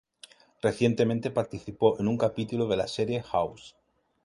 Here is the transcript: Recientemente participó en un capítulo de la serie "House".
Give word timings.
Recientemente 0.63 1.29
participó 1.29 1.99
en 1.99 2.07
un 2.07 2.17
capítulo 2.17 2.65
de 2.67 2.75
la 2.75 2.87
serie 2.87 3.21
"House". 3.21 3.75